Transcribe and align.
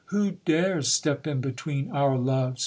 Who 0.05 0.31
dares 0.45 0.87
step 0.91 1.27
in 1.27 1.41
between 1.41 1.91
our 1.91 2.17
loves 2.17 2.59